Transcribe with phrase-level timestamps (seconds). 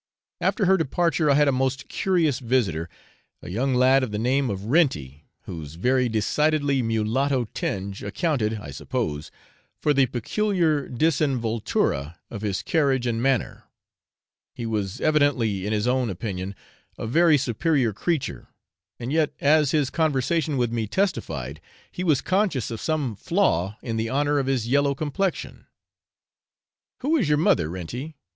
[0.39, 2.89] After her departure I had a most curious visitor,
[3.43, 8.71] a young lad of the name of Renty, whose very decidedly mulatto tinge accounted, I
[8.71, 9.29] suppose,
[9.77, 13.65] for the peculiar disinvoltura of his carriage and manner;
[14.55, 16.55] he was evidently in his own opinion
[16.97, 18.47] a very superior creature;
[18.99, 21.61] and yet, as his conversation with me testified,
[21.91, 25.67] he was conscious of some flaw in the honour of his 'yellow' complexion.
[27.01, 28.15] 'Who is your mother, Renty?'